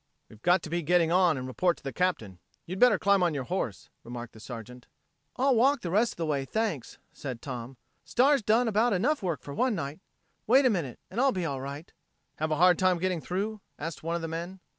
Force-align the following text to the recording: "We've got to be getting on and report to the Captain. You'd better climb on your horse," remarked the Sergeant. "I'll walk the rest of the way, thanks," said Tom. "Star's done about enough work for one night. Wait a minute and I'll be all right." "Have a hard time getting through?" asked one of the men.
"We've 0.29 0.41
got 0.41 0.63
to 0.63 0.69
be 0.71 0.81
getting 0.81 1.11
on 1.11 1.37
and 1.37 1.45
report 1.45 1.77
to 1.77 1.83
the 1.83 1.93
Captain. 1.93 2.39
You'd 2.65 2.79
better 2.79 2.97
climb 2.97 3.21
on 3.21 3.35
your 3.35 3.43
horse," 3.43 3.91
remarked 4.03 4.33
the 4.33 4.39
Sergeant. 4.39 4.87
"I'll 5.35 5.53
walk 5.53 5.81
the 5.81 5.91
rest 5.91 6.13
of 6.13 6.17
the 6.17 6.25
way, 6.25 6.43
thanks," 6.43 6.97
said 7.13 7.39
Tom. 7.39 7.77
"Star's 8.03 8.41
done 8.41 8.67
about 8.67 8.93
enough 8.93 9.21
work 9.21 9.43
for 9.43 9.53
one 9.53 9.75
night. 9.75 9.99
Wait 10.47 10.65
a 10.65 10.71
minute 10.71 10.97
and 11.11 11.21
I'll 11.21 11.31
be 11.31 11.45
all 11.45 11.61
right." 11.61 11.93
"Have 12.37 12.49
a 12.49 12.55
hard 12.55 12.79
time 12.79 12.97
getting 12.97 13.21
through?" 13.21 13.61
asked 13.77 14.01
one 14.01 14.15
of 14.15 14.23
the 14.23 14.27
men. 14.27 14.59